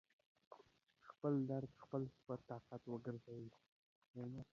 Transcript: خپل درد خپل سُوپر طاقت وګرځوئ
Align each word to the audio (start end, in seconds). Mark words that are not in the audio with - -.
خپل 1.09 1.33
درد 1.49 1.71
خپل 1.83 2.01
سُوپر 2.13 2.39
طاقت 2.49 2.81
وګرځوئ 2.87 3.45